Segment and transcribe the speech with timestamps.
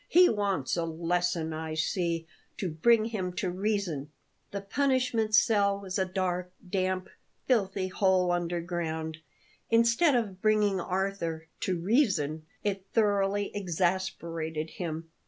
[0.09, 2.25] He wants a lesson, I see,
[2.57, 4.09] to bring him to reason."
[4.49, 7.07] The punishment cell was a dark, damp,
[7.45, 9.19] filthy hole under ground.
[9.69, 15.11] Instead of bringing Arthur "to reason," it thoroughly exasperated him.